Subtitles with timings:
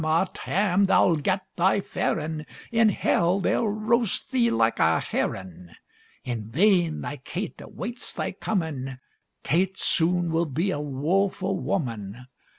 [0.03, 2.43] ah, Tam, thou'll get thy fairin'!
[2.71, 5.75] In hell they'll roast thee like a herrin'!
[6.23, 8.97] In vain thy Kate awaits thy comin'!
[9.43, 12.25] Kate soon will be a woefu' woman!